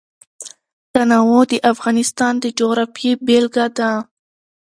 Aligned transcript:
تنوع 0.93 1.41
د 1.51 1.53
افغانستان 1.73 2.33
د 2.43 2.45
جغرافیې 2.59 3.11
بېلګه 3.25 3.67
ده. 3.77 3.91